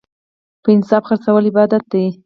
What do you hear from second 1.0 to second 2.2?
خرڅول عبادت دی.